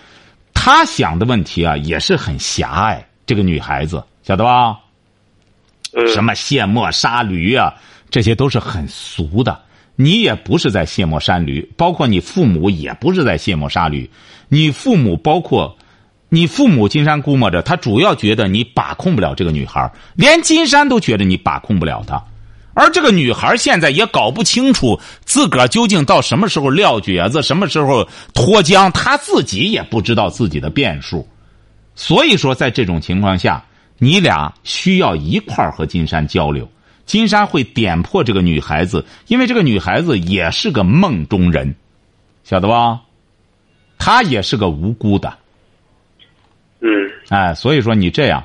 [0.55, 3.07] 她想的问题啊，也是很狭隘。
[3.27, 4.79] 这个女孩子晓得吧？
[5.93, 7.75] 嗯，什么卸磨杀驴啊，
[8.09, 9.61] 这些都是很俗的。
[9.95, 14.09] 你也不是在卸磨杀驴，包括你父母也不是在卸磨杀驴。
[14.49, 15.77] 你父母包括
[16.35, 22.25] 你父母，金山估摸着他主要觉得你把控不了这个女孩，连金山都觉得你把控不了她。
[22.73, 31.29] 而这个女孩现在也搞不清楚自个儿究竟到什么时候撂蹶子，什么时候脱缰，她自己也不知道自己的变数。
[31.95, 33.63] 所以说，在这种情况下，
[33.99, 36.67] 你俩需要一块儿和金山交流。
[37.05, 41.75] 金山会点破这个女孩子，因为这个女孩子也是个梦中人，
[42.43, 43.03] 晓得吧？
[43.99, 45.42] 她也是个无辜的。
[46.83, 46.89] 嗯
[47.29, 48.45] 哎，所以说你这样，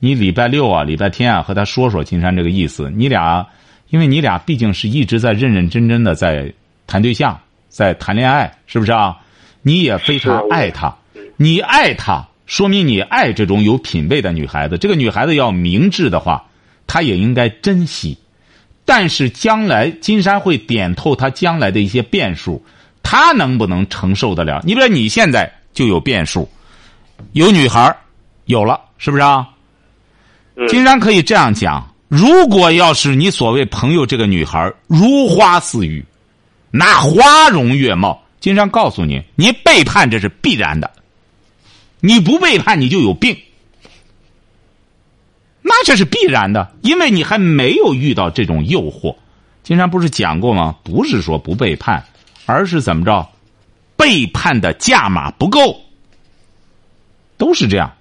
[0.00, 2.90] 你礼拜六啊、礼拜天啊和他说说金山这个意思。
[2.90, 3.46] 你俩，
[3.90, 6.52] 因为你俩毕竟是一直在认认真真的在
[6.86, 9.16] 谈对象，在谈恋爱，是不是啊？
[9.62, 10.94] 你也非常爱他，
[11.36, 14.76] 你爱他，说明你爱这种有品位的女孩子。
[14.78, 16.44] 这个女孩子要明智的话，
[16.86, 18.18] 她也应该珍惜。
[18.84, 22.64] 但是将来金山会点透她将来的一些变数，
[23.02, 24.60] 她能不能承受得了？
[24.64, 26.48] 你比如说你现在就有变数。
[27.32, 27.96] 有女孩
[28.46, 29.48] 有了，是不是啊？
[30.56, 36.04] 嗯，金山可以这样讲：如果要是你所谓朋友这个女孩如花似玉，
[36.70, 40.90] 那花容月貌，金山告诉你，你背叛这是必然的。
[42.00, 43.36] 你不背叛，你就有病。
[45.62, 49.16] 那这是必然的，因为你还没有遇到这种诱惑。
[49.62, 50.76] 金山不是讲过吗？
[50.84, 52.04] 不是说不背叛，
[52.44, 53.28] 而是怎么着，
[53.96, 55.80] 背叛的价码不够。
[57.38, 57.92] 都是这样，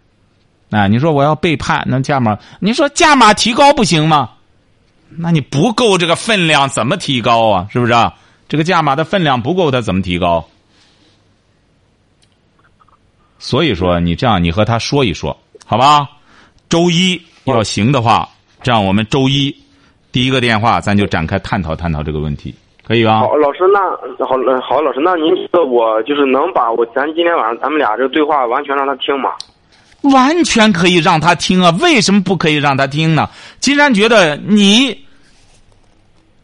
[0.69, 4.31] 啊，你说我要背叛，那价码，你说价码提高不行吗？
[5.09, 7.67] 那你不够这个分量，怎么提高啊？
[7.71, 8.15] 是不是啊？
[8.47, 10.47] 这个价码的分量不够，他怎么提高？
[13.39, 16.09] 所以说，你这样，你和他说一说，好吧？
[16.67, 18.27] 周一要行的话，
[18.63, 19.55] 这样我们周一
[20.11, 22.53] 第一个电话，咱就展开探讨探讨这个问题，
[22.87, 23.19] 可以吧？
[23.19, 23.79] 好，老师，那
[24.25, 29.31] 好，好，老师，那您觉得我就是能把我咱今天晚上咱们俩这个对话完全让他听吗？
[30.13, 31.75] 完全可以让他听啊！
[31.81, 33.27] 为什么不可以让他听呢？
[33.59, 35.03] 金山觉得你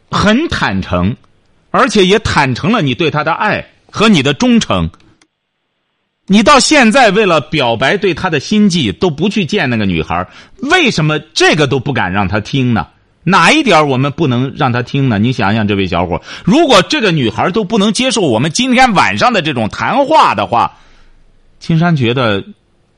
[0.10, 1.16] 很坦诚，
[1.70, 4.90] 而且也坦诚了你对他的爱和你的忠诚。
[6.26, 10.28] 你到现在为了表白对他的心迹，都不去见那个女孩，
[10.72, 12.88] 为什么这个都不敢让他听呢？
[13.24, 15.20] 哪一点我们不能让他听呢？
[15.20, 20.78] 你想想，这位小伙，如果这个女孩都不能接受我们今天晚上的这种谈话的话，
[21.60, 22.44] 青山觉得。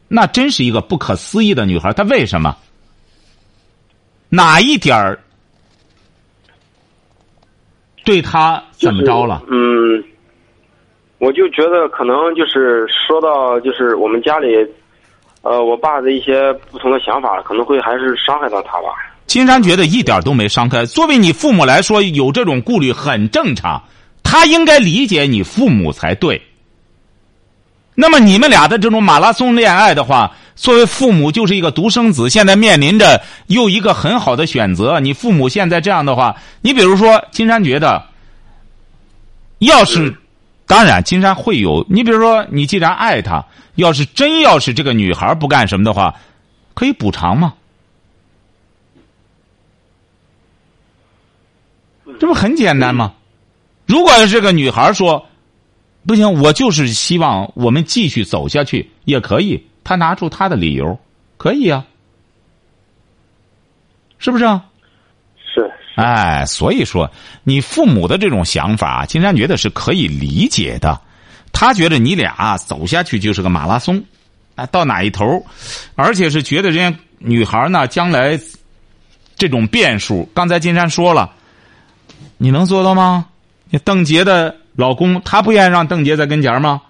[0.09, 2.55] 那真是一个不可思议的女孩，她为什么？
[4.29, 5.17] 哪一点儿
[8.05, 9.41] 对她怎么着了？
[9.49, 10.03] 嗯，
[11.17, 14.49] 我就觉得可能就是说到就是我们家里，
[15.41, 18.89] 呃，我爸的一些不同的想法，可能会还是伤害到他吧。
[19.25, 20.85] 金山觉得一点都没伤害。
[20.85, 23.83] 作为你父母来说，有这种顾虑很正常，
[24.21, 26.41] 他应该理解你父母才对。
[27.95, 34.99] 那么你们俩的这种马拉松恋爱的话，作为父母就是一个独生子，现在面临着又一个很好的选择。
[34.99, 38.03] 你父母现在这样的话，你比如说，金山觉得，
[39.59, 40.15] 要是，
[40.65, 41.85] 当然，金山会有。
[41.87, 43.45] 你比如说，你既然爱他，
[43.75, 46.15] 要是真要是这个女孩不干什么的话，
[46.73, 47.53] 可以补偿吗？
[52.19, 53.13] 这不很简单吗？
[53.85, 55.25] 如果这个女孩说。
[56.05, 59.65] 不行，我就是希望我们继续走下去也可以。
[59.85, 60.99] 他拿出他的理由，
[61.37, 61.85] 可以啊，
[64.17, 64.65] 是不是啊？
[65.37, 65.71] 是。
[65.95, 67.09] 哎，所以说
[67.45, 70.99] 你父母的这种想法，金山觉得是可以理解的。
[71.53, 74.03] 他觉得你俩走下去就是个马拉松，
[74.55, 75.45] 啊，到哪一头，
[75.95, 78.37] 而且是觉得人家女孩呢，将来
[79.37, 81.33] 这种变数，刚才金山说了，
[82.37, 83.27] 你能做到吗？
[83.69, 84.57] 你邓杰的。
[84.75, 86.81] 老公，他不愿意让邓杰在跟前吗？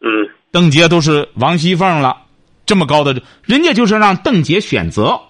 [0.00, 0.10] 嗯，
[0.50, 2.22] 邓杰都是王熙凤了，
[2.66, 5.20] 这么高的，人家就是让邓杰选择，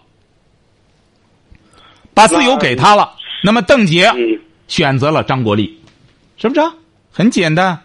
[2.15, 3.13] 把自由给他了。
[3.45, 4.11] 那么邓杰
[4.69, 5.79] 选择了张国立，
[6.39, 6.63] 是不是？
[7.13, 7.79] 很简单。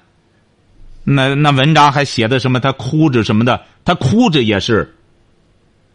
[1.03, 2.61] 那那文章还写的什么？
[2.61, 3.61] 他哭着什么的？
[3.83, 4.95] 他哭着也是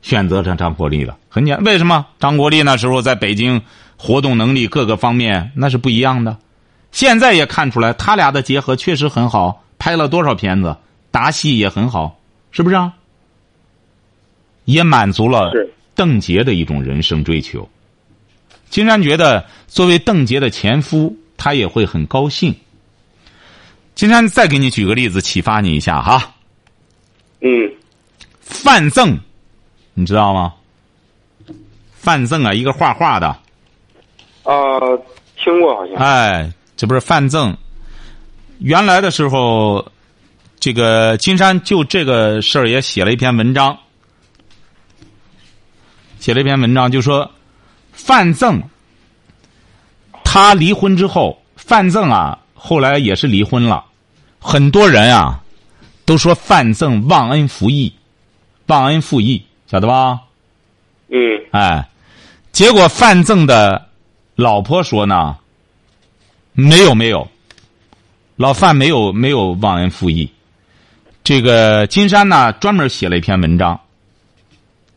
[0.03, 1.17] 选择上张国立了。
[1.31, 2.07] 很简，为什么？
[2.19, 3.63] 张国立那时候在北京
[4.03, 6.39] 活动能力各个方面那是不一样的。
[6.91, 10.75] 现在也看出来，他俩的结合确实很好，拍了多少片子，
[11.11, 12.19] 打戏也很好，
[12.51, 12.95] 是不是啊？
[14.65, 15.53] 也满足了
[15.95, 17.69] 邓婕的一种人生追求。
[18.71, 22.55] 金山觉得，作为邓婕的前夫，他也会很高兴。
[23.95, 26.35] 金山再给你举个例子，启发你一下哈。
[27.43, 27.71] 嗯，
[28.41, 29.19] 范赠，
[29.93, 30.55] 你知道吗？
[31.93, 33.39] 范赠啊，一个画画的。
[34.51, 34.81] 啊，
[35.37, 35.97] 听过好像。
[35.97, 37.57] 哎，这不是范增。
[38.59, 39.87] 原来的时候，
[40.59, 43.79] 这个金山就这个事儿也写了一篇文章，
[46.19, 47.31] 写了一篇文章，就说
[47.93, 48.61] 范增
[50.25, 53.85] 他离婚之后，范增啊后来也是离婚了，
[54.41, 55.41] 很多人啊
[56.05, 57.95] 都说范增忘恩负义，
[58.67, 60.21] 忘恩负义，晓得吧？
[61.09, 61.19] 嗯
[61.53, 61.89] 哎，
[62.53, 63.89] 结果范增的
[64.41, 65.37] 老婆说呢，
[66.55, 67.29] 没有没有，
[68.37, 70.33] 老范没有没有忘恩负义。
[71.23, 73.79] 这个金山呢专门写了一篇文章。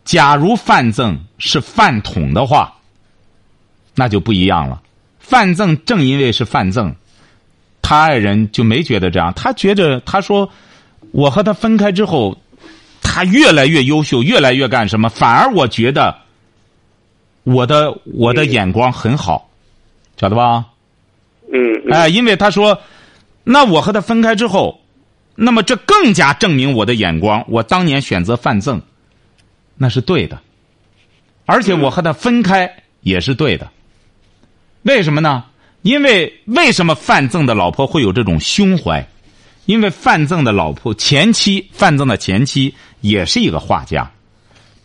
[0.06, 2.74] 假如范增是饭桶的话，
[3.96, 4.82] 那就不一样了。
[5.20, 6.96] 范增正因为是范增，
[7.82, 10.50] 他爱人就没觉得这样，他觉着他说，
[11.12, 12.38] 我和他分开之后，
[13.02, 16.18] 他越来越优秀，越来越干什么，反而我觉得
[17.44, 19.50] 我的我的眼光很好，
[20.18, 20.66] 晓得吧？
[21.52, 22.82] 嗯嗯哎，因为他说，
[23.44, 24.82] 那我和他分开之后，
[25.36, 28.82] 那么这更加证明我的眼光，我当年选择范增，
[29.76, 30.40] 那是对的，
[31.46, 33.70] 而且我和他分开也是对的。
[34.84, 35.44] 为什么呢？
[35.82, 39.06] 因为为什么范增的老婆会有这种胸怀？
[39.66, 44.12] 因为范增的老婆前妻，范增的前妻也是一个画家。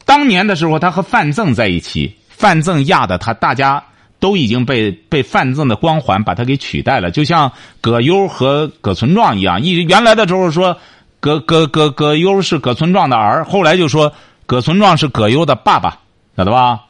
[0.04, 3.82] 当年的时候，他和范增在一起，范增压的他，大家
[4.20, 9.61] 都已经被被范增的光环把他给取代了，就像葛优和葛存壮一样。
[9.61, 10.78] 一原来的时候说
[11.18, 14.12] 葛葛葛葛优是葛存壮的儿，后来就说
[14.47, 15.99] 葛存壮是葛优的爸爸，
[16.36, 16.84] 晓得吧？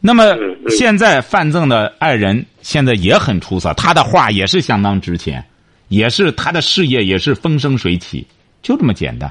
[0.00, 0.24] 那么
[0.68, 5.44] 现在范增的爱人现在也很出色，他的画也是相当值钱，
[5.88, 8.26] 也是他的事业也是风生水起，
[8.62, 9.30] 就这么简单。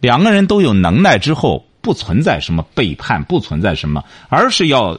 [0.00, 4.98] 两个人都有能耐之后，不存在什么背叛，不存在什么，而是要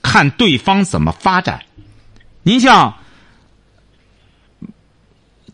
[0.00, 1.60] 看对方怎么发展。
[2.42, 2.94] 您像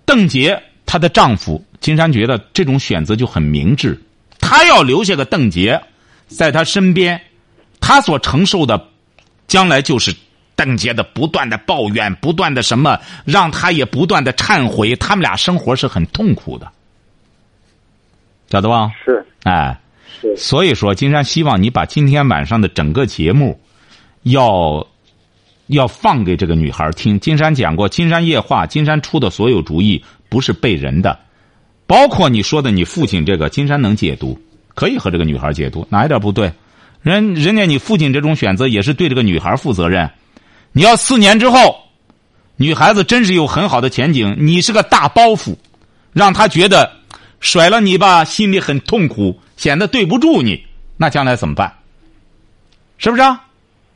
[0.04, 4.00] 邓婕，她的丈夫金山觉得这种选择就很明智，
[4.38, 5.80] 他要留下个邓婕
[6.28, 7.20] 在他身边，
[7.80, 8.88] 他所承受的
[9.48, 10.14] 将来就是
[10.54, 16.70] 邓婕的不断的抱怨，不断的什么，让他也不断的忏悔，他们俩生活是很痛苦的，
[18.50, 18.90] 晓得吧？
[19.04, 19.85] 是哎，是
[20.36, 23.58] 所以说，金山希望你把今天晚上的整个节目，
[24.22, 24.86] 要
[25.68, 27.18] 要放给这个女孩听。
[27.20, 31.18] 金山讲过，金山夜话，金山出的所有主意不是背人的，
[31.86, 34.38] 包括你说的你父亲这个，金山能解读，
[34.74, 36.52] 可以和这个女孩解读，哪一点不对？
[37.02, 40.10] 人人家你父亲这种选择也是对这个女孩负责任。
[40.72, 41.76] 你要四年之后，
[42.56, 45.56] 女孩子真是有很好的前景，你是个大包袱，
[46.12, 46.90] 让她觉得
[47.40, 50.66] 甩了你吧，心里很痛苦，显得对不住你，
[50.96, 51.78] 那将来怎么办？
[52.98, 53.44] 是不是啊？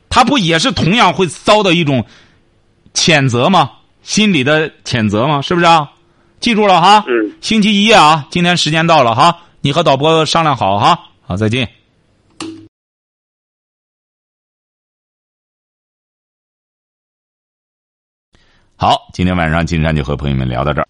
[0.09, 2.05] 他不也是同样会遭到一种
[2.93, 3.71] 谴责吗？
[4.03, 5.41] 心理的谴责吗？
[5.41, 5.91] 是不是啊？
[6.39, 7.03] 记住了哈。
[7.07, 7.33] 嗯。
[7.39, 11.09] 星期一啊，今天时间到了哈，你和导播商量好哈。
[11.21, 11.69] 好，再见。
[18.75, 20.87] 好，今天晚上金山就和朋友们聊到这儿。